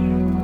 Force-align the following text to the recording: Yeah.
Yeah. 0.00 0.39